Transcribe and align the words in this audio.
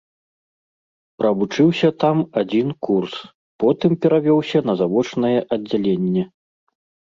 Правучыўся 1.19 1.89
там 2.05 2.17
адзін 2.43 2.67
курс, 2.89 3.15
потым 3.65 3.91
перавёўся 4.07 4.57
на 4.71 4.77
завочнае 4.83 5.35
аддзяленне. 5.53 6.23